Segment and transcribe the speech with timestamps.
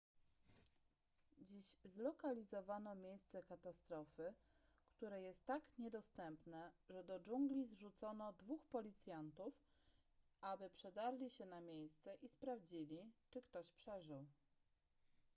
[1.41, 4.33] dziś zlokalizowano miejsce katastrofy
[4.91, 9.53] które jest tak niedostępne że do dżungli zrzucono dwóch policjantów
[10.41, 14.25] aby przedarli się na miejsce i sprawdzili czy ktoś przeżył